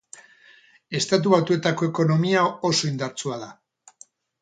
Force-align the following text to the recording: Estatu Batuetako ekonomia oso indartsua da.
Estatu 0.99 1.35
Batuetako 1.35 1.91
ekonomia 1.91 2.49
oso 2.73 2.91
indartsua 2.93 3.43
da. 3.47 3.55